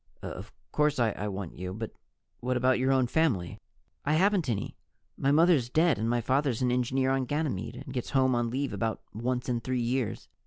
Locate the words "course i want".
0.71-1.53